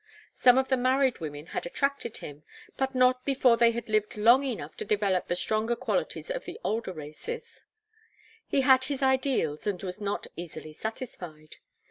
[0.33, 2.41] Some of the married women had attracted him,
[2.75, 6.59] but not before they had lived long enough to develop the stronger qualities of the
[6.63, 7.65] older races;
[8.47, 11.57] he had his ideals and was not easily satisfied.